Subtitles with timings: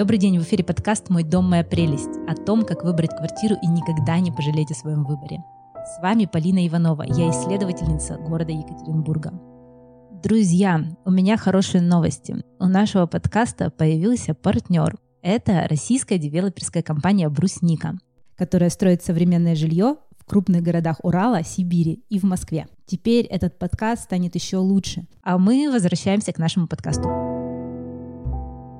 [0.00, 3.66] Добрый день, в эфире подкаст «Мой дом, моя прелесть» о том, как выбрать квартиру и
[3.66, 5.44] никогда не пожалеть о своем выборе.
[5.74, 9.30] С вами Полина Иванова, я исследовательница города Екатеринбурга.
[10.22, 12.34] Друзья, у меня хорошие новости.
[12.58, 14.96] У нашего подкаста появился партнер.
[15.20, 17.98] Это российская девелоперская компания «Брусника»,
[18.38, 22.68] которая строит современное жилье в крупных городах Урала, Сибири и в Москве.
[22.86, 25.06] Теперь этот подкаст станет еще лучше.
[25.22, 27.19] А мы возвращаемся к нашему подкасту.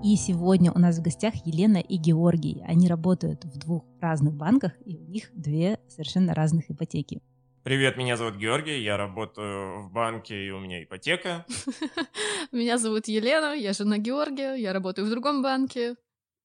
[0.02, 2.64] И сегодня у нас в гостях Елена и Георгий.
[2.66, 7.20] Они работают в двух разных банках, и у них две совершенно разных ипотеки.
[7.64, 11.44] Привет, меня зовут Георгий, я работаю в банке, и у меня ипотека.
[12.52, 15.97] Меня зовут Елена, я жена Георгия, я работаю в другом банке,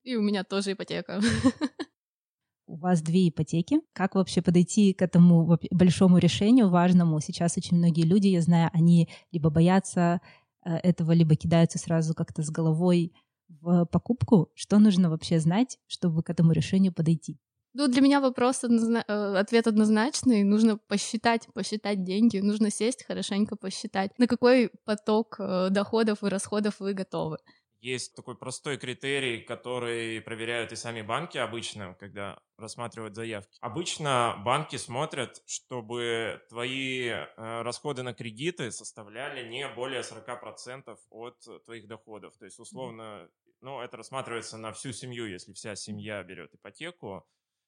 [0.03, 1.21] и у меня тоже ипотека.
[2.67, 3.79] У вас две ипотеки.
[3.93, 7.21] Как вообще подойти к этому большому решению, важному?
[7.21, 10.19] Сейчас очень многие люди, я знаю, они либо боятся
[10.65, 13.13] э, этого, либо кидаются сразу как-то с головой
[13.47, 17.39] в покупку, что нужно вообще знать, чтобы к этому решению подойти?
[17.77, 19.03] Ну, для меня вопрос, однозна...
[19.05, 20.43] Э, ответ однозначный.
[20.43, 22.39] Нужно посчитать, посчитать деньги.
[22.39, 27.37] Нужно сесть, хорошенько посчитать, на какой поток э, доходов и расходов вы готовы.
[27.85, 33.59] Есть такой простой критерий, который проверяют и сами банки обычно, когда рассматривают заявки.
[33.61, 41.87] Обычно банки смотрят, чтобы твои э, расходы на кредиты составляли не более 40% от твоих
[41.87, 42.35] доходов.
[42.37, 43.29] То есть, условно,
[43.61, 47.23] ну, это рассматривается на всю семью, если вся семья берет ипотеку.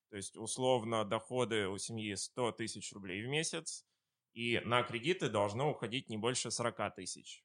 [0.09, 3.85] То есть, условно, доходы у семьи 100 тысяч рублей в месяц,
[4.33, 7.43] и на кредиты должно уходить не больше 40 тысяч.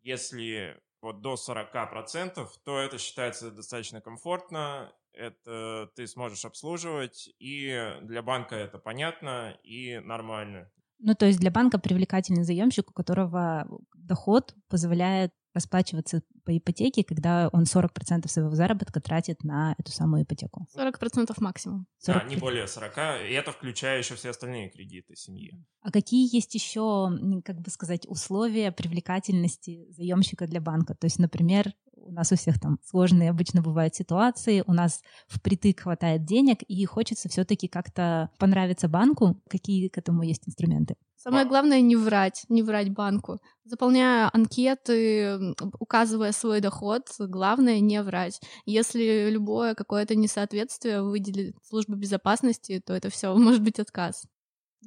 [0.00, 8.22] Если вот до 40%, то это считается достаточно комфортно, это ты сможешь обслуживать, и для
[8.22, 10.70] банка это понятно и нормально.
[10.98, 17.48] Ну, то есть для банка привлекательный заемщик, у которого доход позволяет расплачиваться по ипотеке, когда
[17.52, 20.66] он 40% своего заработка тратит на эту самую ипотеку.
[20.76, 21.86] 40% максимум.
[22.06, 22.12] 40%.
[22.12, 22.96] Да, не более 40,
[23.28, 25.64] и это включая еще все остальные кредиты семьи.
[25.80, 27.10] А какие есть еще,
[27.44, 30.94] как бы сказать, условия привлекательности заемщика для банка?
[30.94, 31.72] То есть, например,
[32.04, 36.84] у нас у всех там сложные обычно бывают ситуации, у нас впритык хватает денег, и
[36.84, 39.40] хочется все-таки как-то понравиться банку.
[39.48, 40.96] Какие к этому есть инструменты?
[41.16, 43.38] Самое главное не врать, не врать банку.
[43.64, 48.40] Заполняя анкеты, указывая свой доход, главное не врать.
[48.66, 54.24] Если любое какое-то несоответствие выделит служба безопасности, то это все может быть отказ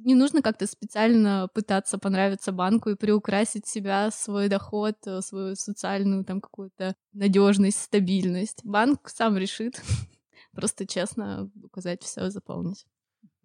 [0.04, 6.24] не нужно как-то специально пытаться понравиться банку и приукрасить себя, свой доход, э, свою социальную
[6.24, 8.64] там какую-то надежность, стабильность.
[8.64, 9.80] Банк сам решит.
[10.52, 12.86] Просто честно указать все, заполнить.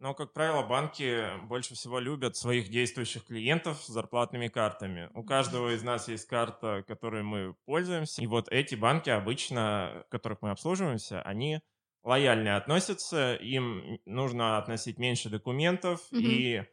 [0.03, 5.09] Но, как правило, банки больше всего любят своих действующих клиентов с зарплатными картами.
[5.14, 8.22] У каждого из нас есть карта, которой мы пользуемся.
[8.22, 11.62] И вот эти банки обычно, которых мы обслуживаемся, они
[12.03, 16.19] лояльнее относятся, им нужно относить меньше документов, mm-hmm.
[16.22, 16.64] и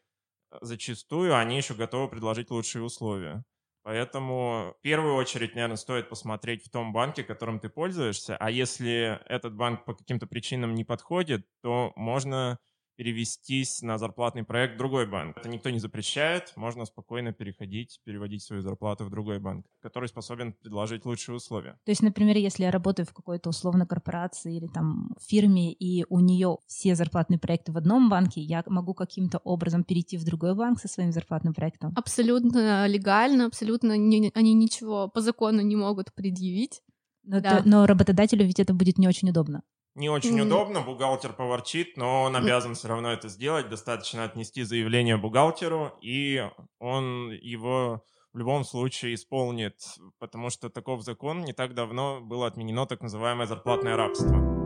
[0.60, 3.44] зачастую они еще готовы предложить лучшие условия.
[3.82, 9.20] Поэтому в первую очередь, наверное, стоит посмотреть в том банке, которым ты пользуешься, а если
[9.26, 12.58] этот банк по каким-то причинам не подходит, то можно
[13.00, 15.38] перевестись на зарплатный проект в другой банк.
[15.38, 20.52] Это никто не запрещает, можно спокойно переходить, переводить свою зарплату в другой банк, который способен
[20.52, 21.78] предложить лучшие условия.
[21.86, 26.20] То есть, например, если я работаю в какой-то условно корпорации или там фирме, и у
[26.20, 30.78] нее все зарплатные проекты в одном банке, я могу каким-то образом перейти в другой банк
[30.78, 31.94] со своим зарплатным проектом?
[31.96, 36.82] Абсолютно легально, абсолютно не, они ничего по закону не могут предъявить.
[37.22, 37.62] Но, да.
[37.62, 39.62] то, но работодателю ведь это будет не очень удобно
[39.94, 40.42] не очень mm.
[40.42, 43.68] удобно, бухгалтер поворчит, но он обязан все равно это сделать.
[43.68, 49.74] Достаточно отнести заявление бухгалтеру, и он его в любом случае исполнит,
[50.18, 51.42] потому что таков закон.
[51.42, 54.59] Не так давно было отменено так называемое зарплатное рабство.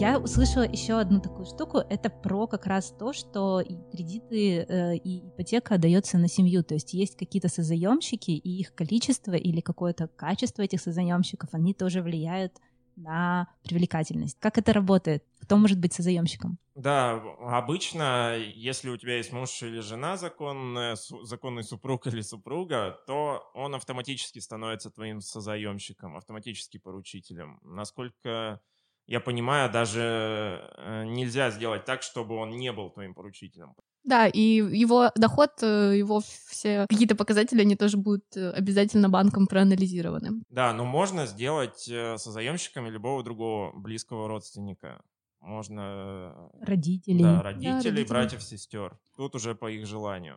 [0.00, 1.78] Я услышала еще одну такую штуку.
[1.78, 6.62] Это про как раз то, что и кредиты э, и ипотека дается на семью.
[6.62, 12.00] То есть есть какие-то созаемщики, и их количество или какое-то качество этих созаемщиков, они тоже
[12.00, 12.52] влияют
[12.94, 14.38] на привлекательность.
[14.38, 15.24] Как это работает?
[15.40, 16.58] Кто может быть созаемщиком?
[16.76, 23.50] Да, обычно, если у тебя есть муж или жена законная, законный супруг или супруга, то
[23.52, 27.58] он автоматически становится твоим созаемщиком, автоматически поручителем.
[27.64, 28.60] Насколько
[29.08, 33.74] я понимаю, даже э, нельзя сделать так, чтобы он не был твоим поручителем.
[34.04, 39.46] Да, и его доход, э, его все какие-то показатели, они тоже будут э, обязательно банком
[39.46, 40.42] проанализированы.
[40.50, 45.00] Да, но можно сделать со заемщиками любого другого близкого родственника.
[45.40, 46.50] Можно...
[46.60, 47.22] Родителей.
[47.22, 48.04] Да, родителей, да, родителей.
[48.04, 48.98] братьев, сестер.
[49.16, 50.36] Тут уже по их желанию.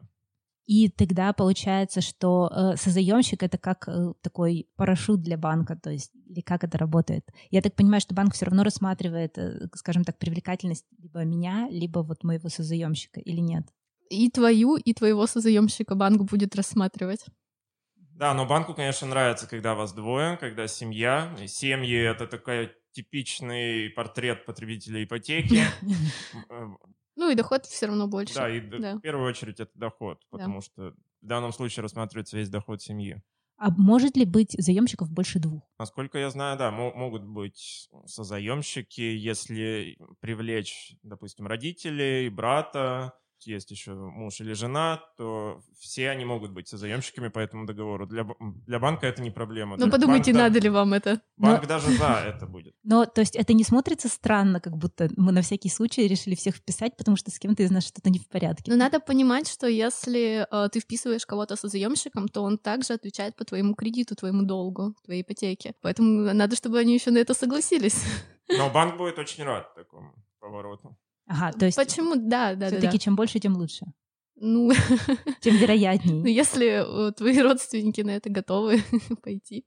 [0.66, 6.12] И тогда получается, что э, созаемщик это как э, такой парашют для банка, то есть
[6.28, 7.26] или как это работает.
[7.50, 12.00] Я так понимаю, что банк все равно рассматривает, э, скажем так, привлекательность либо меня, либо
[12.00, 13.68] вот моего созаемщика или нет.
[14.10, 17.26] И твою, и твоего созаемщика банк будет рассматривать.
[17.96, 21.36] Да, но банку, конечно, нравится, когда вас двое, когда семья.
[21.42, 25.64] И семьи— это такой типичный портрет потребителя ипотеки.
[27.16, 28.34] Ну и доход все равно больше.
[28.36, 28.96] Да, и Да.
[28.98, 30.92] в первую очередь это доход, потому что
[31.22, 33.22] в данном случае рассматривается весь доход семьи.
[33.58, 35.62] А может ли быть заемщиков больше двух?
[35.78, 43.14] Насколько я знаю, да, мо- могут быть созаемщики, если привлечь, допустим, родителей, брата,
[43.48, 48.06] есть еще муж или жена, то все они могут быть созаемщиками по этому договору.
[48.08, 49.76] Для, для банка это не проблема.
[49.78, 51.22] Ну Банк подумайте, да- надо ли вам это.
[51.38, 52.74] Банк даже за это будет.
[52.84, 56.56] Но, то есть, это не смотрится странно, как будто мы на всякий случай решили всех
[56.56, 58.72] вписать, потому что с кем-то из нас что-то не в порядке.
[58.72, 63.36] Но надо понимать, что если э, ты вписываешь кого-то со заемщиком, то он также отвечает
[63.36, 65.74] по твоему кредиту, твоему долгу, твоей ипотеке.
[65.82, 68.04] Поэтому надо, чтобы они еще на это согласились.
[68.50, 70.98] Но банк будет очень рад такому повороту.
[71.32, 72.16] Ага, то есть Почему?
[72.16, 72.68] Да, да, да.
[72.68, 72.98] все-таки да.
[72.98, 73.86] чем больше, тем лучше.
[74.36, 74.72] Ну,
[75.40, 76.34] Тем ну, вероятнее.
[76.34, 78.82] если э, твои родственники на это готовы
[79.24, 79.66] пойти.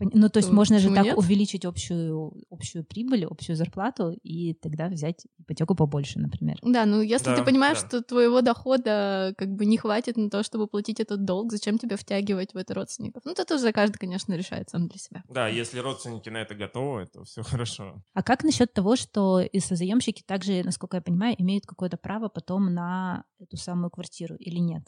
[0.00, 1.18] Ну, то есть то можно же так нет?
[1.18, 6.56] увеличить общую, общую прибыль, общую зарплату, и тогда взять ипотеку побольше, например.
[6.62, 7.88] Да, ну если Да, ты понимаешь, да.
[7.88, 11.96] что твоего дохода как бы не хватит на то, чтобы платить этот долг, зачем тебе
[11.96, 13.22] втягивать в это родственников?
[13.24, 15.22] Ну, это уже каждый, конечно, решает сам для себя.
[15.28, 18.02] Да, если родственники на это готовы, то все хорошо.
[18.14, 22.72] А как насчет того, что и созаемщики также, насколько я понимаю, имеют какое-то право потом
[22.72, 24.84] на эту самую квартиру или нет?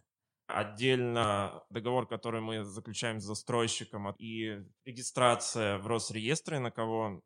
[0.53, 7.23] Отдельно договор, который мы заключаем с застройщиком, а- и регистрация в Росреестре, на кого,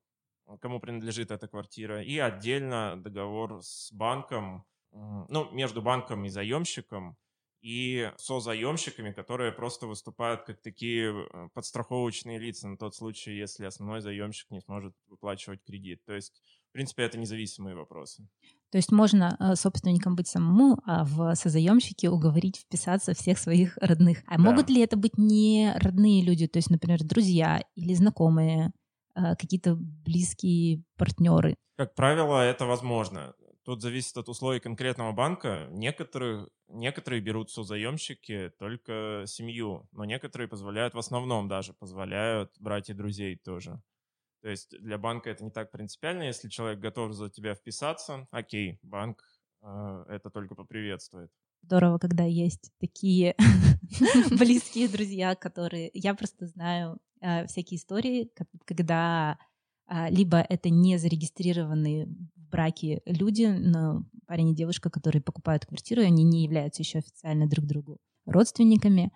[0.60, 7.16] кому принадлежит эта квартира, и отдельно договор с банком, ну, между банком и заемщиком,
[7.60, 13.64] и со заемщиками, которые просто выступают как такие э, подстраховочные лица на тот случай, если
[13.64, 16.04] основной заемщик не сможет выплачивать кредит.
[16.04, 18.28] То есть, в принципе, это независимые вопросы.
[18.70, 24.22] То есть можно э, собственником быть самому, а в созаемщике уговорить вписаться всех своих родных.
[24.26, 24.42] А Да.
[24.42, 28.72] могут ли это быть не родные люди, то есть, например, друзья или знакомые,
[29.14, 31.56] э, какие-то близкие партнеры?
[31.76, 33.34] Как правило, это возможно.
[33.64, 35.66] Тут зависит от условий конкретного банка.
[35.70, 42.94] Некоторые, некоторые берут созаемщики только семью, но некоторые позволяют, в основном даже позволяют брать и
[42.94, 43.82] друзей тоже.
[44.46, 46.22] То есть для банка это не так принципиально.
[46.22, 49.20] Если человек готов за тебя вписаться, окей, банк
[49.60, 51.32] э, это только поприветствует.
[51.62, 53.34] Здорово, когда есть такие
[54.30, 55.90] близкие друзья, которые...
[55.94, 59.36] Я просто знаю э, всякие истории, ко- когда
[59.88, 66.02] а, либо это не зарегистрированные в браке люди, но парень и девушка, которые покупают квартиру,
[66.02, 69.10] они не являются еще официально друг другу родственниками,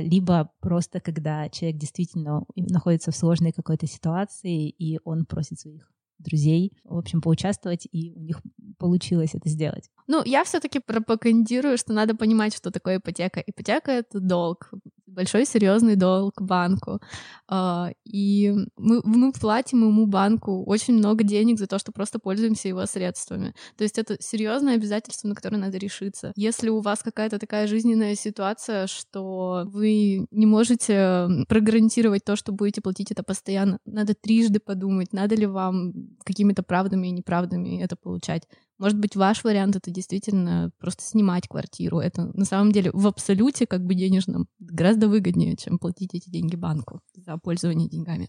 [0.00, 6.72] либо просто когда человек действительно находится в сложной какой-то ситуации, и он просит своих друзей,
[6.84, 8.40] в общем, поучаствовать, и у них
[8.78, 9.90] получилось это сделать.
[10.06, 13.40] Ну, я все-таки пропагандирую, что надо понимать, что такое ипотека.
[13.40, 14.72] Ипотека это долг,
[15.16, 17.00] большой серьезный долг банку.
[17.48, 22.68] А, И мы, мы платим ему банку очень много денег за то, что просто пользуемся
[22.68, 23.54] его средствами.
[23.76, 26.32] То есть это серьезное обязательство, на которое надо решиться.
[26.36, 32.80] Если у вас какая-то такая жизненная ситуация, что вы не можете прогарантировать то, что будете
[32.80, 35.92] платить это постоянно, надо трижды подумать, надо ли вам
[36.24, 38.42] какими-то правдами и неправдами это получать.
[38.78, 41.98] Может быть, ваш вариант это действительно просто снимать квартиру.
[41.98, 46.56] Это на самом деле в абсолюте как бы денежном гораздо выгоднее, чем платить эти деньги
[46.56, 48.28] банку за пользование деньгами.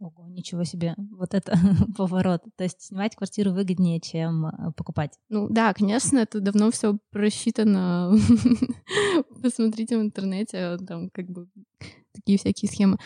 [0.00, 1.52] Ого, ничего себе, вот это
[1.96, 2.42] поворот.
[2.56, 5.12] То есть снимать квартиру выгоднее, чем э, покупать.
[5.28, 8.12] Ну да, конечно, это давно все просчитано.
[9.42, 11.48] Посмотрите в интернете, там как бы
[12.14, 12.96] такие всякие схемы.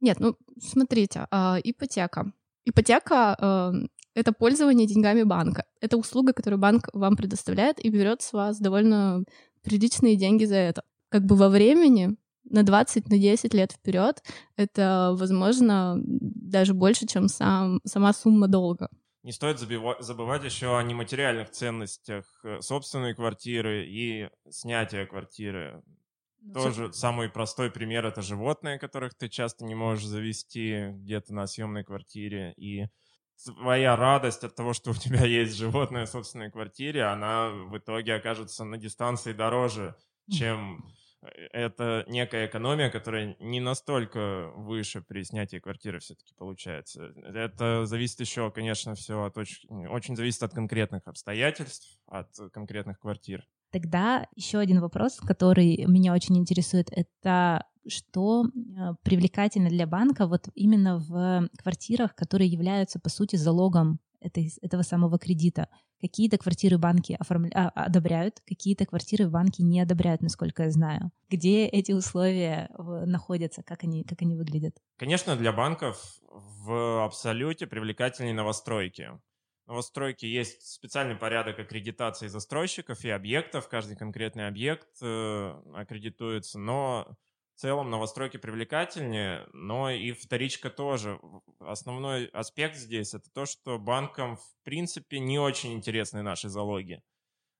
[0.00, 2.32] Нет, ну смотрите, а, ипотека.
[2.64, 3.72] Ипотека а,
[4.14, 5.64] это пользование деньгами банка.
[5.80, 9.24] Это услуга, которую банк вам предоставляет и берет с вас довольно
[9.62, 10.82] приличные деньги за это.
[11.08, 14.22] Как бы во времени на 20, на 10 лет вперед
[14.56, 18.88] это, возможно, даже больше, чем сам, сама сумма долга.
[19.22, 25.82] Не стоит забива- забывать еще о нематериальных ценностях э, собственной квартиры и снятия квартиры.
[26.40, 31.46] Ну, Тоже самый простой пример это животные, которых ты часто не можешь завести где-то на
[31.46, 32.52] съемной квартире.
[32.56, 32.86] И
[33.44, 38.14] твоя радость от того, что у тебя есть животное в собственной квартире, она в итоге
[38.14, 39.94] окажется на дистанции дороже,
[40.30, 40.84] чем
[41.22, 47.12] э, это некая экономия, которая не настолько выше при снятии квартиры все-таки получается.
[47.24, 53.46] Это зависит еще, конечно, все от очень, очень зависит от конкретных обстоятельств, от конкретных квартир.
[53.72, 60.48] Тогда еще один вопрос, который меня очень интересует, это что э, привлекательно для банка вот
[60.54, 65.68] именно в квартирах, которые являются, по сути, залогом этой, этого самого кредита.
[66.00, 67.50] Какие-то квартиры банки оформля...
[67.54, 71.12] а, одобряют, какие-то квартиры банки не одобряют, насколько я знаю.
[71.28, 74.76] Где эти условия находятся, как они, как они выглядят?
[74.96, 79.10] Конечно, для банков в абсолюте привлекательнее новостройки.
[79.64, 83.68] В новостройке есть специальный порядок аккредитации застройщиков и объектов.
[83.68, 87.16] Каждый конкретный объект э, аккредитуется, но
[87.62, 91.20] целом новостройки привлекательнее, но и вторичка тоже.
[91.60, 97.00] Основной аспект здесь это то, что банкам в принципе не очень интересны наши залоги.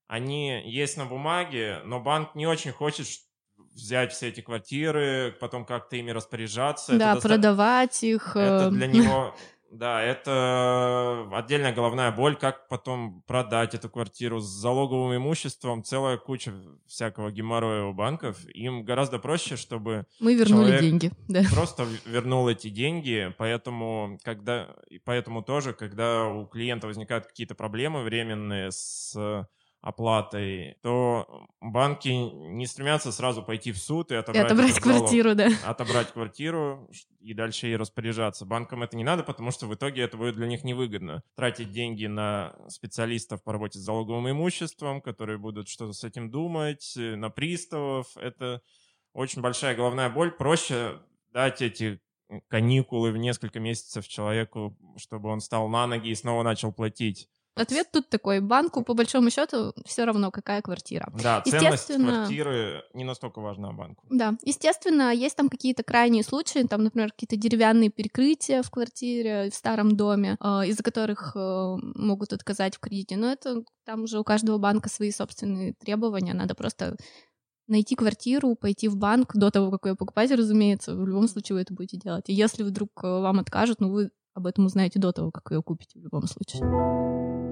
[0.07, 3.07] Они есть на бумаге, но банк не очень хочет
[3.55, 6.97] взять все эти квартиры, потом как-то ими распоряжаться.
[6.97, 8.05] Да, это продавать доста...
[8.05, 8.35] их.
[8.35, 9.35] Это для э, него
[9.73, 16.53] Да, это отдельная головная боль, как потом продать эту квартиру с залоговым имуществом, целая куча
[16.85, 18.45] всякого геморроя у банков.
[18.53, 21.41] Им гораздо проще, чтобы мы вернули деньги, да.
[21.51, 24.75] Просто вернул эти деньги, поэтому когда,
[25.05, 29.47] поэтому тоже, когда у клиента возникают какие-то проблемы временные с
[29.83, 35.49] оплатой, то банки не стремятся сразу пойти в суд и отобрать, и отобрать квартиру, да.
[35.65, 38.45] Отобрать квартиру и дальше ей распоряжаться.
[38.45, 41.21] Банкам это не надо, потому что в итоге это будет для них невыгодно.
[41.35, 46.93] Тратить деньги на специалистов по работе с залоговым имуществом, которые будут что-то с этим думать,
[46.95, 48.07] на приставов.
[48.15, 48.61] Это
[49.11, 50.31] очень большая головная боль.
[50.31, 51.01] Проще
[51.33, 51.99] дать эти
[52.47, 57.27] каникулы в несколько месяцев человеку, чтобы он стал на ноги и снова начал платить.
[57.55, 58.39] Ответ тут такой.
[58.39, 61.11] Банку, по большому счету, все равно, какая квартира.
[61.21, 64.05] Да, ценность квартиры не настолько важна банку.
[64.09, 69.55] Да, естественно, есть там какие-то крайние случаи, там, например, какие-то деревянные перекрытия в квартире, в
[69.55, 73.17] старом доме, э, из-за которых э, могут отказать в кредите.
[73.17, 76.33] Но это там уже у каждого банка свои собственные требования.
[76.33, 76.97] Надо просто
[77.67, 81.61] найти квартиру, пойти в банк до того, как ее покупать, разумеется, в любом случае вы
[81.61, 82.29] это будете делать.
[82.29, 85.61] И если вдруг э, вам откажут, ну вы об этом узнаете до того, как ее
[85.61, 87.42] купите в любом случае.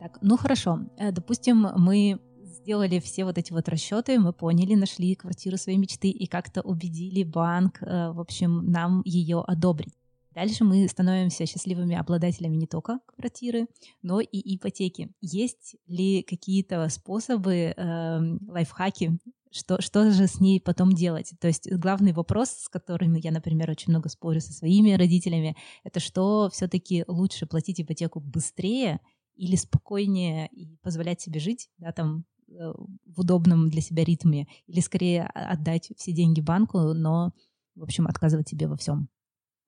[0.00, 0.80] Так, ну хорошо.
[0.96, 6.08] Э, допустим, мы сделали все вот эти вот расчеты, мы поняли, нашли квартиру своей мечты
[6.08, 9.94] и как-то убедили банк, э, в общем, нам ее одобрить.
[10.34, 13.66] Дальше мы становимся счастливыми обладателями не только квартиры,
[14.00, 15.10] но и ипотеки.
[15.20, 19.18] Есть ли какие-то способы, э, лайфхаки,
[19.50, 21.32] что, что же с ней потом делать?
[21.40, 26.00] То есть главный вопрос, с которым я, например, очень много спорю со своими родителями, это
[26.00, 29.00] что все-таки лучше платить ипотеку быстрее
[29.40, 32.72] или спокойнее и позволять себе жить, да, там, э,
[33.06, 37.32] в удобном для себя ритме, или скорее отдать все деньги банку, но,
[37.74, 39.08] в общем, отказывать себе во всем.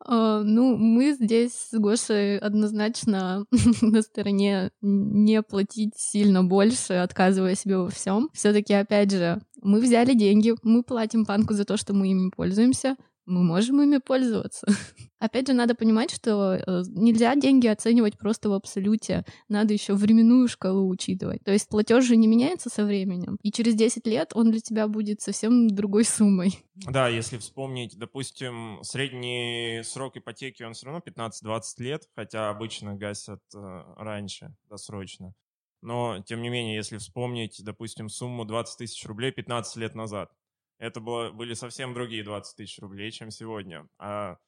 [0.05, 3.47] Uh, ну, мы здесь с Гошей однозначно
[3.83, 8.29] на стороне не платить сильно больше, отказывая себе во всем.
[8.35, 12.97] Все-таки, опять же, мы взяли деньги, мы платим банку за то, что мы ими пользуемся,
[13.26, 14.67] мы можем ими пользоваться.
[15.23, 19.25] Опять же, надо понимать, что э, нельзя деньги оценивать просто в абсолюте.
[19.49, 21.45] Надо еще временную шкалу учитывать.
[21.45, 23.38] То есть платеж же не меняется со временем.
[23.41, 26.59] И через 10 лет он для тебя будет совсем другой суммой.
[26.75, 33.43] Да, если вспомнить, допустим, средний срок ипотеки, он все равно 15-20 лет, хотя обычно гасят
[33.55, 33.59] э,
[33.99, 35.35] раньше, досрочно.
[35.83, 40.33] Но, тем не менее, если вспомнить, допустим, сумму 20 тысяч рублей 15 лет назад,
[40.79, 43.87] это было, были совсем другие 20 тысяч рублей, чем сегодня.
[44.00, 44.38] А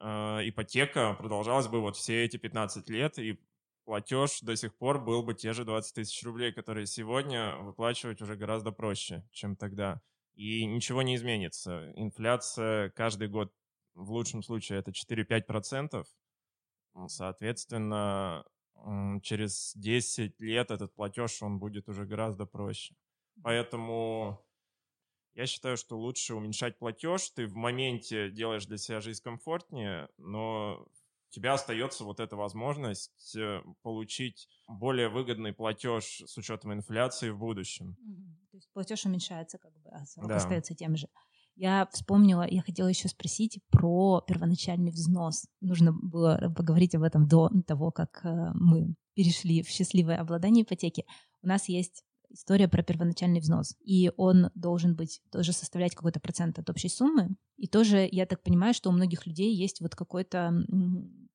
[0.00, 3.38] ипотека продолжалась бы вот все эти 15 лет, и
[3.84, 8.36] платеж до сих пор был бы те же 20 тысяч рублей, которые сегодня выплачивать уже
[8.36, 10.00] гораздо проще, чем тогда.
[10.34, 11.92] И ничего не изменится.
[11.96, 13.54] Инфляция каждый год,
[13.94, 16.04] в лучшем случае, это 4-5%.
[17.06, 18.44] Соответственно,
[19.22, 22.94] через 10 лет этот платеж, он будет уже гораздо проще.
[23.42, 24.45] Поэтому
[25.36, 27.28] я считаю, что лучше уменьшать платеж.
[27.30, 30.86] Ты в моменте делаешь для себя жизнь комфортнее, но
[31.28, 37.38] у тебя остается вот эта возможность э, получить более выгодный платеж с учетом инфляции в
[37.38, 37.96] будущем.
[38.50, 40.36] То есть платеж уменьшается, как бы, а срок да.
[40.36, 41.06] остается тем же.
[41.54, 45.46] Я вспомнила, я хотела еще спросить про первоначальный взнос.
[45.60, 51.04] Нужно было поговорить об этом до того, как э, мы перешли в счастливое обладание ипотеки.
[51.42, 52.04] У нас есть
[52.36, 53.74] история про первоначальный взнос.
[53.84, 57.36] И он должен быть тоже составлять какой-то процент от общей суммы.
[57.56, 60.52] И тоже, я так понимаю, что у многих людей есть вот какое-то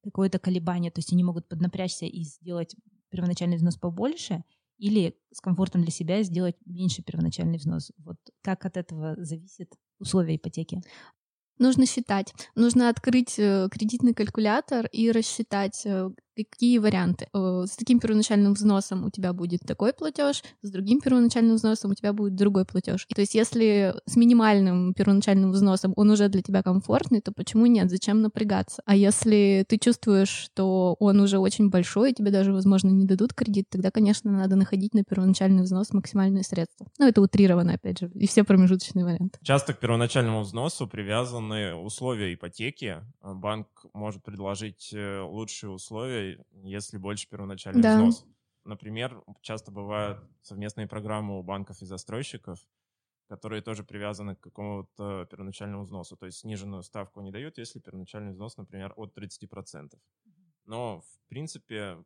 [0.03, 2.75] какое-то колебание, то есть они могут поднапрячься и сделать
[3.11, 4.43] первоначальный взнос побольше,
[4.79, 7.91] или с комфортом для себя сделать меньше первоначальный взнос.
[7.99, 10.81] Вот как от этого зависит условия ипотеки?
[11.59, 12.33] Нужно считать.
[12.55, 17.27] Нужно открыть э, кредитный калькулятор и рассчитать, э, какие варианты.
[17.33, 21.93] Э, с таким первоначальным взносом у тебя будет такой платеж, с другим первоначальным взносом у
[21.95, 23.05] тебя будет другой платеж.
[23.13, 27.89] То есть если с минимальным первоначальным взносом он уже для тебя комфортный, то почему нет?
[27.89, 28.81] Зачем напрягаться?
[28.85, 33.33] А если ты чувствуешь, что он уже очень большой, и тебе даже, возможно, не дадут
[33.33, 36.87] кредит, тогда, конечно, надо находить на первоначальный взнос максимальные средства.
[36.97, 39.39] Ну, это утрировано, опять же, и все промежуточные варианты.
[39.43, 42.97] Часто к первоначальному взносу привязаны условия ипотеки.
[43.23, 46.20] Банк может предложить э, лучшие условия,
[46.63, 47.97] если больше первоначальный да.
[47.97, 48.25] взнос.
[48.63, 52.59] Например, часто бывают совместные программы у банков и застройщиков,
[53.27, 56.17] которые тоже привязаны к какому-то первоначальному взносу.
[56.17, 59.97] То есть сниженную ставку не дают, если первоначальный взнос, например, от 30%.
[60.65, 62.03] Но, в принципе,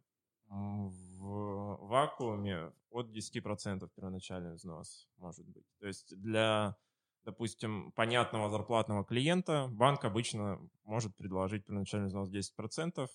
[0.48, 5.66] в вакууме от 10% первоначальный взнос может быть.
[5.80, 6.78] То есть для,
[7.24, 13.10] допустим, понятного зарплатного клиента банк обычно может предложить первоначальный взнос 10%,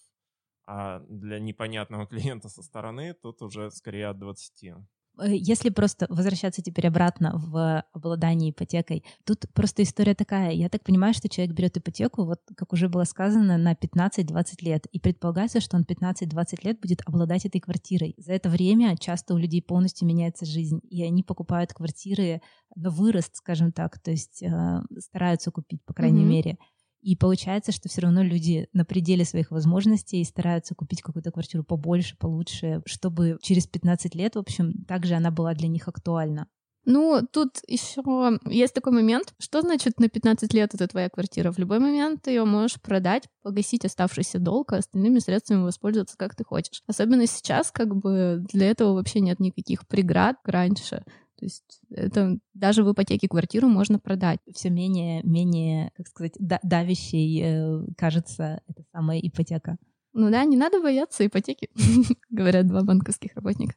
[0.67, 4.85] а для непонятного клиента со стороны тут уже скорее от 20%.
[5.19, 10.52] Э, если просто возвращаться теперь обратно в обладание ипотекой, тут просто история такая.
[10.52, 14.87] Я так понимаю, что человек берет ипотеку, вот как уже было сказано, на 15-20 лет.
[14.87, 18.14] И предполагается, что он 15-20 лет будет обладать этой квартирой.
[18.19, 22.40] За это время часто у людей полностью меняется жизнь, и они покупают квартиры
[22.75, 26.29] на вырост, скажем так, то есть э, стараются купить, по крайней mm-hmm.
[26.29, 26.59] мере.
[27.00, 32.16] И получается, что все равно люди на пределе своих возможностей стараются купить какую-то квартиру побольше,
[32.19, 36.47] получше, чтобы через 15 лет, в общем, также она была для них актуальна.
[36.87, 39.35] Ну, тут еще есть такой момент.
[39.38, 41.52] Что значит на 15 лет это твоя квартира?
[41.52, 46.35] В любой момент ты ее можешь продать, погасить оставшийся долг, а остальными средствами воспользоваться как
[46.35, 46.83] ты хочешь.
[46.87, 51.04] Особенно сейчас, как бы для этого вообще нет никаких преград раньше.
[51.40, 54.41] То есть это даже в ипотеке квартиру можно продать.
[54.52, 59.78] Все менее, менее, как сказать, давящей э, кажется эта самая ипотека.
[60.12, 61.71] Ну да, не надо бояться ипотеки,
[62.28, 63.75] говорят два банковских работника.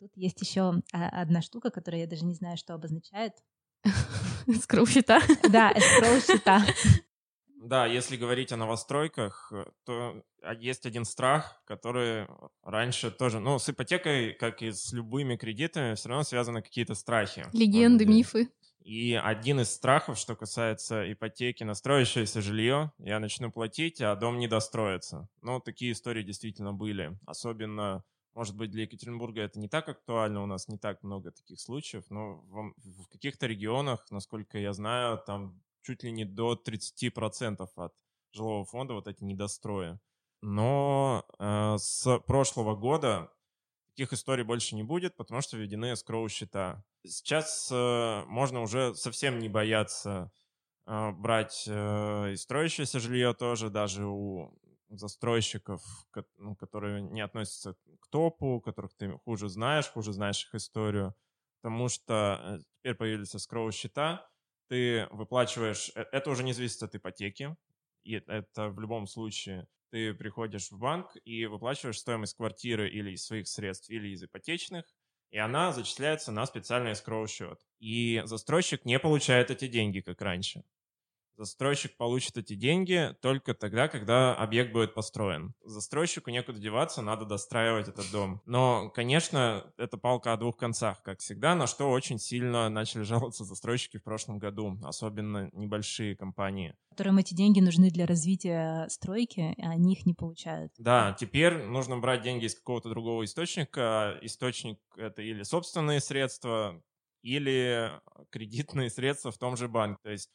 [0.00, 3.32] Тут есть еще а, одна штука, которая я даже не знаю, что обозначает.
[4.62, 5.22] Скроу-счета.
[5.50, 6.62] Да, скроу-счета.
[7.64, 12.26] Да, если говорить о новостройках, э, то а, есть один страх, который
[12.64, 17.46] раньше тоже, ну, с ипотекой, как и с любыми кредитами, все равно связаны какие-то страхи.
[17.52, 18.48] Легенды, мифы.
[18.80, 24.38] И один из страхов, что касается ипотеки на строящееся жилье, я начну платить, а дом
[24.38, 25.28] не достроится.
[25.40, 27.16] Ну, такие истории действительно были.
[27.26, 28.02] Особенно,
[28.34, 32.02] может быть, для Екатеринбурга это не так актуально, у нас не так много таких случаев,
[32.10, 37.94] но в, в каких-то регионах, насколько я знаю, там чуть ли не до 30% от
[38.32, 39.98] жилого фонда вот эти недострои.
[40.40, 43.32] Но э, с прошлого года
[43.90, 46.84] таких историй больше не будет, потому что введены скроу-счета.
[47.06, 50.32] Сейчас э, можно уже совсем не бояться
[50.86, 55.82] э, брать э, и строящееся жилье тоже, даже у застройщиков,
[56.36, 61.14] ну, которые не относятся к топу, которых ты хуже знаешь, хуже знаешь их историю,
[61.60, 64.28] потому что э, теперь появились скроу-счета,
[64.72, 67.54] ты выплачиваешь, э, это уже не зависит от ипотеки,
[68.04, 73.22] и это в любом случае ты приходишь в банк и выплачиваешь стоимость квартиры или из
[73.22, 74.86] своих средств, или из ипотечных,
[75.30, 77.60] и она зачисляется на специальный скроу счет.
[77.80, 80.64] И застройщик не получает эти деньги, как раньше
[81.36, 85.54] застройщик получит эти деньги только тогда, когда объект будет построен.
[85.64, 88.40] Застройщику некуда деваться, надо достраивать этот дом.
[88.46, 93.44] Но, конечно, это палка о двух концах, как всегда, на что очень сильно начали жаловаться
[93.44, 96.74] застройщики в прошлом году, особенно небольшие компании.
[96.90, 100.72] Которым эти деньги нужны для развития стройки, а они их не получают.
[100.78, 104.18] Да, теперь нужно брать деньги из какого-то другого источника.
[104.22, 106.82] Источник— это или собственные средства,
[107.22, 107.90] или
[108.30, 109.98] кредитные средства в том же банке.
[110.02, 110.30] То есть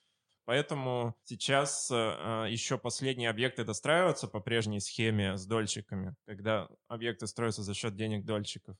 [0.48, 7.28] Поэтому сейчас э, а, еще последние объекты достраиваются по прежней схеме с дольщиками, когда объекты
[7.28, 8.78] строятся за счет денег дольщиков.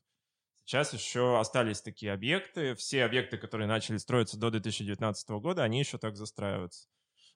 [0.64, 2.74] Сейчас еще остались такие объекты.
[2.74, 6.88] Все объекты, которые начали строиться до 2019 года, они еще так застраиваются,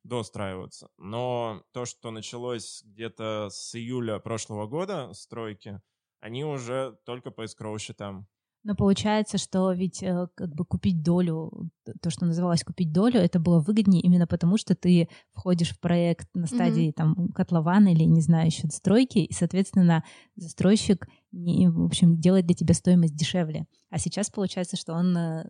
[0.02, 0.88] достраиваются.
[0.96, 5.82] Но то, что началось где-то с июля прошлого года, стройки,
[6.20, 8.26] они уже только по эскроу счетам.
[8.64, 11.70] Но получается, что ведь э, как бы купить долю,
[12.00, 16.28] то, что называлось купить долю, это было выгоднее именно потому, что ты входишь в проект
[16.34, 16.92] на стадии mm-hmm.
[16.92, 20.04] там котлована или, не знаю, еще стройки, и, соответственно,
[20.36, 23.66] застройщик, не, в общем, делает для тебя стоимость дешевле.
[23.90, 25.44] А сейчас получается, что он э,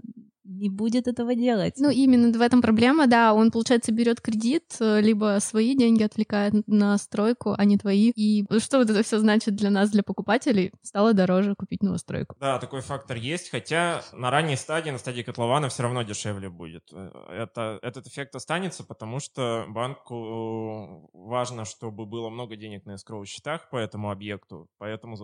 [0.44, 1.74] не будет этого делать.
[1.78, 3.34] Ну, именно в этом проблема, да.
[3.34, 8.10] Он, получается, берет кредит, э, либо свои деньги отвлекает на стройку, а не твои.
[8.10, 10.72] И что вот это все значит для нас, для покупателей?
[10.82, 12.36] Стало дороже купить новостройку.
[12.40, 16.84] Да, такой фактор есть, хотя на ранней стадии, на стадии котлована все равно дешевле будет.
[16.92, 23.24] Э, это, этот эффект останется, потому что банку важно, чтобы было много денег на эскроу
[23.24, 25.16] счетах по этому объекту, поэтому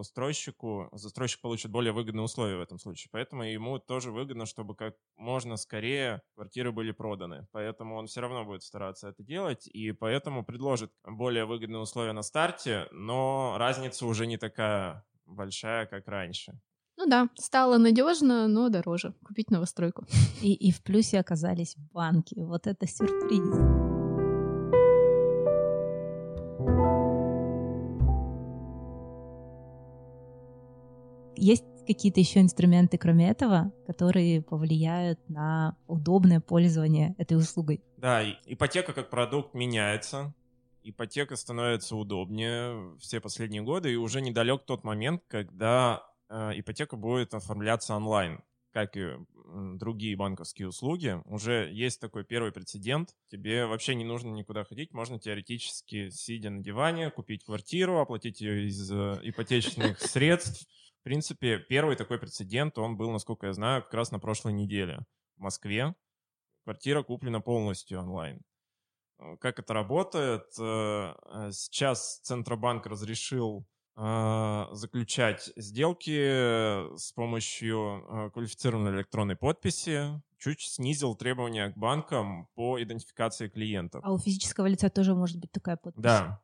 [0.49, 3.09] застройщику, застройщик получит более выгодные условия в этом случае.
[3.13, 7.47] Поэтому ему тоже выгодно, чтобы как можно скорее квартиры были проданы.
[7.53, 12.23] Поэтому он все равно будет стараться это делать, и поэтому предложит более выгодные условия на
[12.23, 16.61] старте, но разница уже не такая большая, как раньше.
[16.97, 20.05] Ну да, стало надежно, но дороже купить новостройку.
[20.43, 22.35] И, и в плюсе оказались банки.
[22.41, 23.98] Вот это сюрприз.
[31.49, 37.83] Есть какие-то еще инструменты, кроме этого, которые повлияют на удобное пользование этой услугой?
[37.97, 40.35] Да, ипотека как продукт меняется.
[40.83, 47.33] Ипотека становится удобнее все последние годы, и уже недалек тот момент, когда э, ипотека будет
[47.33, 48.43] оформляться онлайн,
[48.75, 49.13] как и
[49.79, 51.19] другие банковские услуги.
[51.25, 53.17] Уже есть такой первый прецедент.
[53.31, 58.67] Тебе вообще не нужно никуда ходить, можно теоретически, сидя на диване, купить квартиру, оплатить ее
[58.67, 60.69] из э, ипотечных средств,
[61.09, 65.07] принципе, первый такой прецедент, он был, насколько я знаю, как раз на прошлой неделе
[65.39, 65.95] в Москве.
[66.65, 68.43] Квартира куплена полностью онлайн.
[69.19, 70.45] Э, как это работает?
[70.61, 73.67] Э, э, сейчас Центробанк разрешил
[73.97, 84.05] заключать сделки с помощью квалифицированной электронной подписи, чуть снизил требования к банкам по идентификации клиентов.
[84.05, 86.01] А у физического лица тоже может быть такая подпись?
[86.01, 86.41] Да,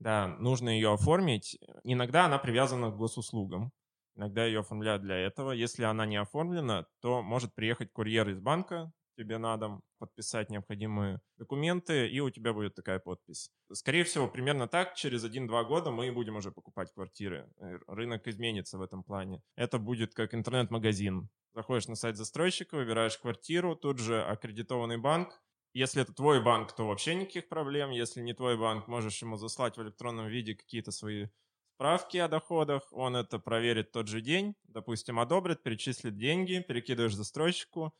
[0.00, 1.56] да, нужно ее оформить.
[1.84, 3.72] Иногда она привязана к госуслугам.
[4.16, 5.52] Иногда ее оформляют для этого.
[5.52, 11.20] Если она не оформлена, то может приехать курьер из банка тебе на дом, подписать необходимые
[11.38, 13.50] документы, и у тебя будет такая подпись.
[13.72, 17.50] Скорее всего, примерно так, через 1-2 года мы будем уже покупать квартиры.
[17.86, 19.42] Рынок изменится в этом плане.
[19.56, 21.28] Это будет как интернет-магазин.
[21.54, 25.42] Заходишь на сайт застройщика, выбираешь квартиру, тут же аккредитованный банк.
[25.72, 27.90] Если это твой банк, то вообще никаких проблем.
[27.90, 31.28] Если не твой банк, можешь ему заслать в электронном виде какие-то свои
[31.76, 37.94] справки о доходах, он это проверит тот же день, допустим, одобрит, перечислит деньги, перекидываешь застройщику,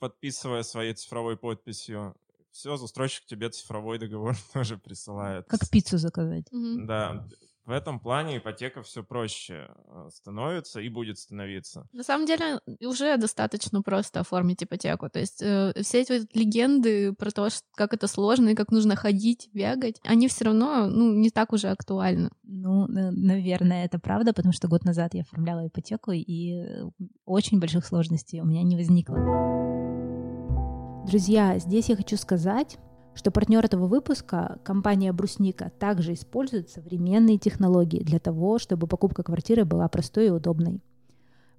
[0.00, 2.16] подписывая своей цифровой подписью.
[2.50, 5.46] Все, застройщик тебе цифровой договор тоже присылает.
[5.46, 6.46] Как пиццу заказать.
[6.50, 7.28] Да,
[7.66, 11.88] в этом плане ипотека все проще э, становится и будет становиться.
[11.92, 15.10] На самом деле уже достаточно просто оформить ипотеку.
[15.10, 18.70] То есть э, все эти вот легенды про то, что, как это сложно и как
[18.70, 22.30] нужно ходить, бегать, они все равно ну, не так уже актуальны.
[22.44, 26.84] Ну, наверное, это правда, потому что год назад я оформляла ипотеку, и
[27.24, 29.16] очень больших сложностей у меня не возникло.
[31.06, 32.78] Друзья, здесь я хочу сказать,
[33.16, 39.64] что партнер этого выпуска, компания Брусника, также использует современные технологии для того, чтобы покупка квартиры
[39.64, 40.80] была простой и удобной.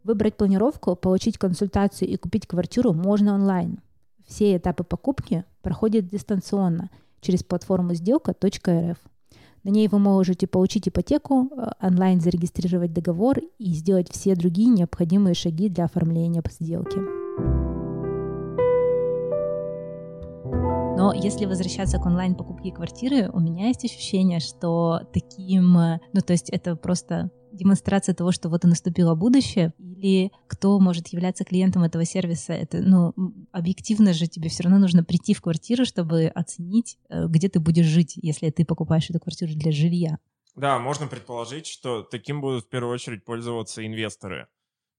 [0.03, 3.79] Выбрать планировку, получить консультацию и купить квартиру можно онлайн.
[4.25, 6.89] Все этапы покупки проходят дистанционно
[7.19, 8.97] через платформу сделка.рф.
[9.63, 15.33] На ней вы можете получить ипотеку, э, онлайн зарегистрировать договор и сделать все другие необходимые
[15.33, 17.26] шаги для оформления сделки.
[20.97, 26.49] Но если возвращаться к онлайн-покупке квартиры, у меня есть ощущение, что таким, ну то есть
[26.49, 32.03] это просто демонстрация того, что вот и наступило будущее, или кто может являться клиентом этого
[32.03, 33.13] сервиса, это, ну,
[33.51, 37.85] объективно же тебе все равно нужно прийти в квартиру, чтобы оценить, э, где ты будешь
[37.85, 40.17] жить, если ты покупаешь эту квартиру для жилья.
[40.55, 44.47] Да, можно предположить, что таким будут в первую очередь пользоваться инвесторы.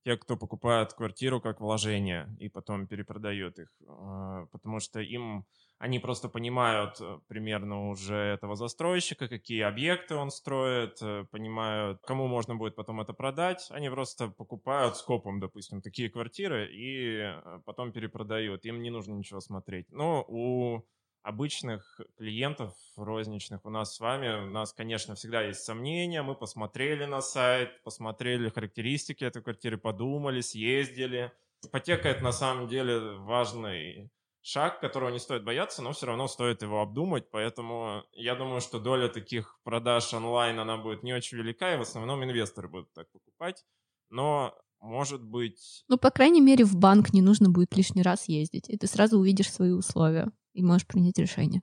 [0.05, 3.69] Те, кто покупает квартиру как вложение и потом перепродает их.
[3.89, 5.45] А, потому что им
[5.79, 12.27] они просто понимают э, примерно уже этого застройщика, какие объекты он строит, э, понимают, кому
[12.27, 13.69] можно будет потом это продать.
[13.71, 18.65] Они просто покупают скопом, допустим, такие квартиры и э, потом перепродают.
[18.65, 19.87] Им не нужно ничего смотреть.
[19.93, 20.83] Но у
[21.23, 26.23] обычных клиентов розничных у нас с вами, у нас, конечно, всегда есть сомнения.
[26.23, 31.31] Мы посмотрели на сайт, посмотрели характеристики этой квартиры, подумали, съездили.
[31.65, 34.11] Ипотека— это на самом деле важный
[34.49, 38.81] шаг, которого не стоит бояться, но все равно стоит его обдумать, поэтому я думаю, что
[38.81, 43.11] доля таких продаж онлайн, она будет не очень велика, и в основном инвесторы будут так
[43.11, 43.67] покупать,
[44.09, 45.85] но может быть...
[45.89, 49.19] Ну, по крайней мере, в банк не нужно будет лишний раз ездить, и ты сразу
[49.19, 51.61] увидишь свои условия и можешь принять решение.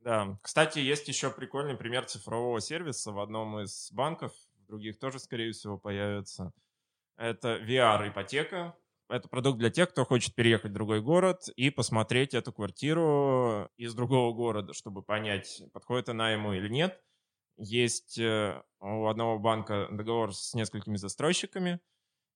[0.00, 5.18] Да, кстати, есть еще прикольный пример цифрового сервиса в одном из банков, в других тоже,
[5.18, 6.52] скорее всего, появится.
[7.16, 8.74] Это VR-ипотека,
[9.14, 13.94] это продукт для тех, кто хочет переехать в другой город и посмотреть эту квартиру из
[13.94, 17.00] другого города, чтобы понять, подходит она ему или нет.
[17.56, 21.80] Есть э, у одного банка договор с несколькими застройщиками,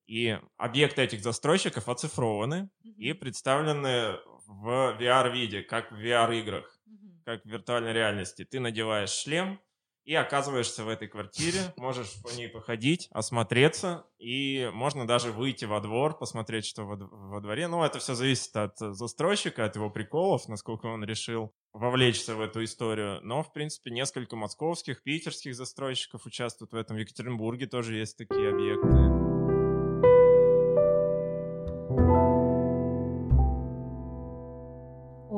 [0.07, 2.95] и объекты этих застройщиков оцифрованы mm-hmm.
[2.97, 7.25] и представлены в VR-виде, как в VR-играх, mm-hmm.
[7.27, 8.45] как в виртуальной реальности.
[8.45, 9.61] Ты надеваешь шлем,
[10.09, 15.83] и оказываешься в этой квартире, можешь по ней походить, осмотреться, и можно даже выйти во
[15.83, 17.68] двор, посмотреть, что во, во дворе.
[17.68, 22.64] Ну, это все зависит от застройщика, от его приколов, насколько он решил вовлечься в эту
[22.64, 23.21] историю.
[23.23, 26.97] Но, в принципе, несколько московских, питерских застройщиков участвуют в этом.
[26.97, 29.28] В Екатеринбурге тоже есть такие объекты.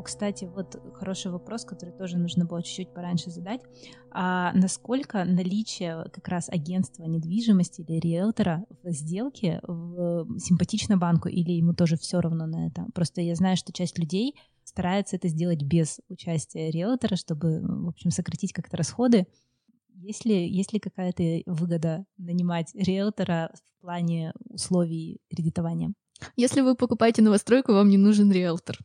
[0.01, 3.61] О, кстати, вот хороший вопрос, который тоже нужно было чуть-чуть пораньше задать.
[4.11, 11.53] А насколько наличие как раз агентства недвижимости или риэлтора в сделке в, симпатично банку или
[11.53, 12.87] ему тоже все равно на это?
[12.95, 18.11] Просто я знаю, что часть людей старается это сделать без участия риэлтора, чтобы, в общем,
[18.11, 19.27] сократить как-то расходы.
[19.97, 25.93] Есть ли, есть ли какая-то выгода нанимать риэлтора в плане условий кредитования?
[26.37, 28.79] Если вы покупаете новостройку, вам не нужен риэлтор.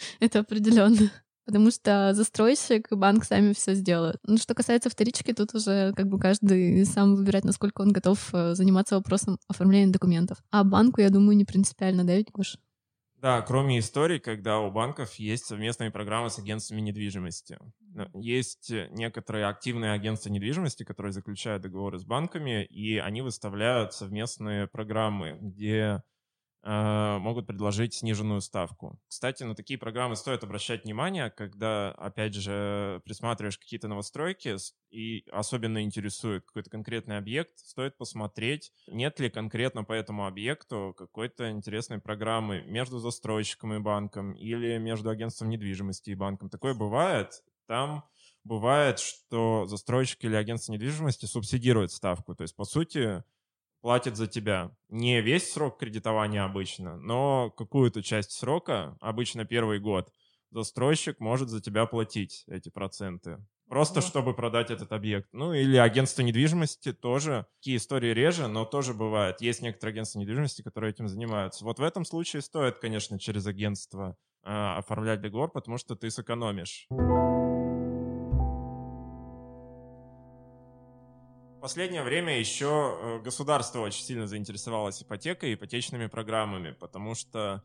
[0.20, 1.10] Это определенно.
[1.46, 4.18] Потому что застройщик и банк сами все сделают.
[4.24, 8.54] Ну, что касается вторички, тут уже как бы каждый сам выбирает, насколько он готов э,
[8.54, 10.38] заниматься вопросом оформления документов.
[10.50, 12.56] А банку, я думаю, не принципиально, да, ведь, Гош?
[13.16, 17.58] Да, кроме историй, когда у банков есть совместные программы с агентствами недвижимости.
[18.14, 25.36] Есть некоторые активные агентства недвижимости, которые заключают договоры с банками, и они выставляют совместные программы,
[25.40, 26.09] где Э,
[26.62, 29.00] могут предложить сниженную ставку.
[29.08, 34.56] Кстати, на такие программы стоит обращать внимание, когда, опять же, присматриваешь какие-то новостройки
[34.90, 41.50] и особенно интересует какой-то конкретный объект, стоит посмотреть, нет ли конкретно по этому объекту какой-то
[41.50, 46.50] интересной программы между застройщиком и банком или между агентством недвижимости и банком.
[46.50, 47.42] Такое бывает.
[47.66, 48.04] Там
[48.44, 52.34] бывает, что застройщик или агентство недвижимости субсидирует ставку.
[52.34, 53.22] То есть, по сути,
[53.80, 54.70] платит за тебя.
[54.88, 60.12] Не весь срок кредитования обычно, но какую-то часть срока, обычно первый год,
[60.50, 63.38] застройщик может за тебя платить эти проценты.
[63.68, 65.28] Просто чтобы продать этот объект.
[65.32, 67.46] Ну или агентство недвижимости тоже.
[67.60, 69.40] Такие истории реже, но тоже бывает.
[69.40, 71.64] Есть некоторые агентства недвижимости, которые этим занимаются.
[71.64, 76.88] Вот в этом случае стоит, конечно, через агентство э, оформлять договор, потому что ты сэкономишь.
[81.60, 87.62] В последнее время еще э, государство очень сильно заинтересовалось ипотекой и ипотечными программами, потому что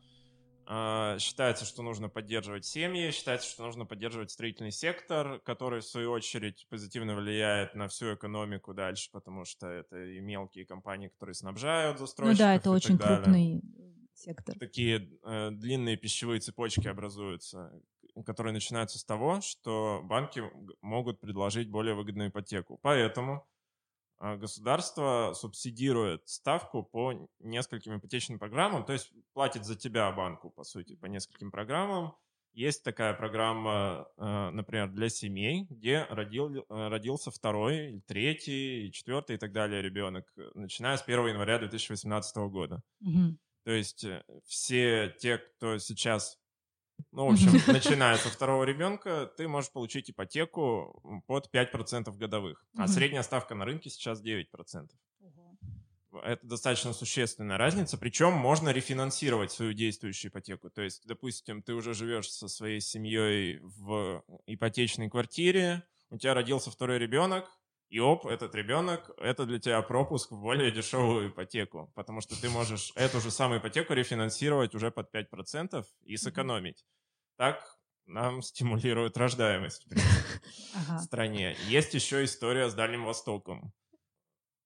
[0.68, 6.10] э, считается, что нужно поддерживать семьи, считается, что нужно поддерживать строительный сектор, который, в свою
[6.10, 11.98] очередь, позитивно влияет на всю экономику дальше, потому что это и мелкие компании, которые снабжают
[11.98, 12.38] застройщиков.
[12.38, 13.16] Ну да, это очень далее.
[13.16, 13.62] крупный
[14.12, 14.58] сектор.
[14.58, 17.72] Такие э, длинные пищевые цепочки образуются,
[18.26, 20.42] которые начинаются с того, что банки
[20.82, 22.78] могут предложить более выгодную ипотеку.
[22.82, 23.46] Поэтому
[24.20, 30.96] государство субсидирует ставку по нескольким ипотечным программам, то есть платит за тебя банку, по сути,
[30.96, 32.14] по нескольким программам.
[32.52, 39.38] Есть такая программа, а, например, для семей, где родил, э, родился второй, третий, четвертый и
[39.38, 42.80] так далее ребенок, начиная с 1 января 2018 года.
[43.02, 43.36] Угу.
[43.66, 46.38] То есть э, все те, кто сейчас
[47.12, 52.64] ну, в общем, начиная со второго ребенка, ты можешь получить ипотеку под 5% годовых.
[52.76, 54.90] А средняя ставка на рынке сейчас 9%.
[56.22, 57.98] Это достаточно существенная разница.
[57.98, 60.70] Причем можно рефинансировать свою действующую ипотеку.
[60.70, 66.70] То есть, допустим, ты уже живешь со своей семьей в ипотечной квартире, у тебя родился
[66.70, 67.50] второй ребенок,
[67.88, 72.48] и оп, этот ребенок, это для тебя пропуск в более дешевую ипотеку, потому что ты
[72.48, 76.84] можешь эту же самую ипотеку рефинансировать уже под 5% и сэкономить.
[77.36, 77.62] Так
[78.06, 81.56] нам стимулирует рождаемость в стране.
[81.68, 83.72] Есть еще история с Дальним Востоком.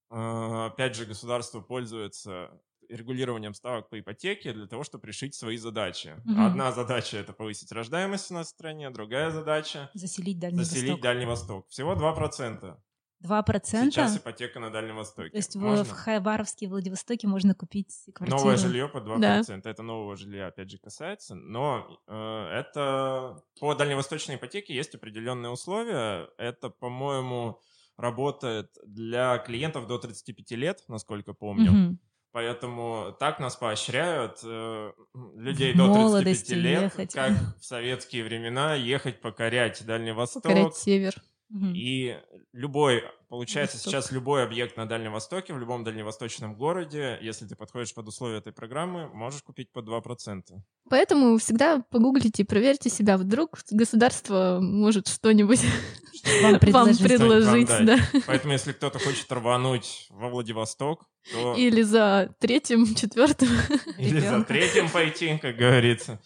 [0.08, 2.50] А, опять же, государство пользуется
[2.88, 6.16] регулированием ставок по ипотеке для того, чтобы решить свои задачи.
[6.24, 6.40] Угу.
[6.40, 11.02] Одна задача это повысить рождаемость у нас в стране, другая задача заселить Дальний заселить Восток.
[11.02, 11.68] Дальний Восток.
[11.68, 12.76] Всего 2%.
[13.20, 13.90] Два процента?
[13.90, 15.28] Сейчас ипотека на Дальнем Востоке.
[15.30, 15.84] То есть можно?
[15.84, 18.38] в Хабаровске и Владивостоке можно купить квартиру?
[18.38, 19.18] Новое жилье по 2%.
[19.18, 19.70] Да.
[19.70, 21.34] Это нового жилья, опять же, касается.
[21.34, 26.30] Но э, это по дальневосточной ипотеке есть определенные условия.
[26.38, 27.60] Это, по-моему,
[27.98, 31.88] работает для клиентов до 35 лет, насколько помню.
[31.88, 31.98] Угу.
[32.32, 34.92] Поэтому так нас поощряют э,
[35.36, 37.12] людей до 35 лет, ехать.
[37.12, 40.44] как в советские времена, ехать покорять Дальний Восток.
[40.44, 41.14] Покорять север
[41.52, 42.16] И
[42.52, 43.92] любой, получается, Восток.
[43.92, 48.38] сейчас любой объект на Дальнем Востоке, в любом дальневосточном городе, если ты подходишь под условия
[48.38, 50.42] этой программы, можешь купить по 2%.
[50.88, 53.16] Поэтому всегда погуглите и проверьте себя.
[53.16, 55.60] Вдруг государство может что-нибудь
[56.42, 57.02] Вам вам предложить.
[57.02, 57.98] предложить, Вам да.
[58.26, 63.48] Поэтому, если кто-то хочет рвануть во Владивосток, то Или за третьим, четвертым.
[63.98, 66.20] или за третьим пойти, как говорится,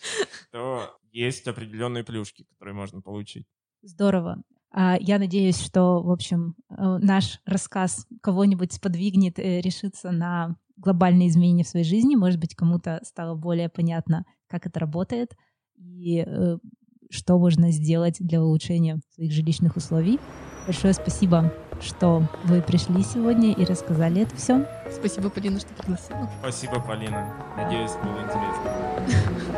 [0.50, 3.46] то есть определенные плюшки, которые можно получить.
[3.82, 4.42] Здорово.
[4.76, 11.28] А, Я надеюсь, что, в общем, э, наш рассказ кого-нибудь сподвигнет э, решиться на глобальные
[11.28, 12.16] изменения в своей жизни.
[12.16, 15.36] Может быть, кому-то стало более понятно, как это работает
[15.76, 16.58] и э,
[17.08, 20.18] что можно сделать для улучшения своих жилищных условий.
[20.66, 24.66] Большое спасибо, что вы пришли сегодня и рассказали это все.
[24.90, 26.28] Спасибо, Полина, что пригласила.
[26.40, 27.32] Спасибо, Полина.
[27.56, 29.40] Надеюсь, было интересно.